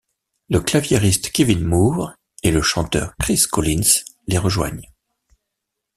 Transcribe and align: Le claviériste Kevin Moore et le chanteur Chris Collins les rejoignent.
Le 0.49 0.59
claviériste 0.59 1.29
Kevin 1.29 1.63
Moore 1.63 2.15
et 2.41 2.49
le 2.49 2.63
chanteur 2.63 3.13
Chris 3.19 3.43
Collins 3.51 4.01
les 4.25 4.39
rejoignent. 4.39 4.89